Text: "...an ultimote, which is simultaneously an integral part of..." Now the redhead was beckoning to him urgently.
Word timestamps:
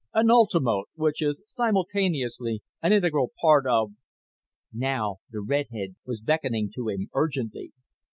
"...an 0.15 0.29
ultimote, 0.31 0.85
which 0.95 1.21
is 1.21 1.39
simultaneously 1.45 2.63
an 2.81 2.91
integral 2.91 3.29
part 3.39 3.67
of..." 3.67 3.91
Now 4.73 5.17
the 5.29 5.41
redhead 5.41 5.95
was 6.07 6.21
beckoning 6.21 6.71
to 6.73 6.87
him 6.89 7.07
urgently. 7.13 7.71